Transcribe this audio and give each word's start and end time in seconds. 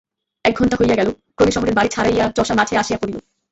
এক 0.45 0.53
ঘণ্টা 0.59 0.75
হইয়া 0.79 0.95
গেল, 0.99 1.07
ক্রমে 1.35 1.53
শহরের 1.55 1.77
বাড়ি 1.77 1.89
ছাড়াইয়া 1.91 2.25
চষা 2.37 2.53
মাঠে 2.59 2.73
আসিয়া 2.77 2.99
পড়িল। 3.01 3.17